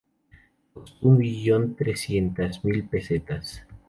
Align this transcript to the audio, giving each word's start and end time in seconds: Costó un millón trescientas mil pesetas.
Costó 0.73 1.09
un 1.09 1.19
millón 1.19 1.75
trescientas 1.75 2.65
mil 2.65 2.85
pesetas. 2.85 3.63